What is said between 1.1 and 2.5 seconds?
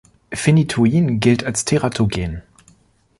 gilt als teratogen.